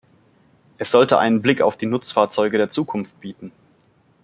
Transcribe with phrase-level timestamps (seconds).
[0.79, 3.51] Es sollte einen Blick auf die Nutzfahrzeuge der Zukunft bieten.